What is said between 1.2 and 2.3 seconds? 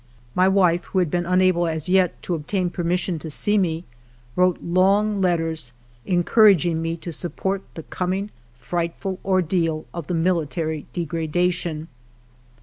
unable as yet